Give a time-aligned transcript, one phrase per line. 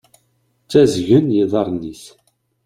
[0.63, 2.03] Ttazgen yiḍarren-is.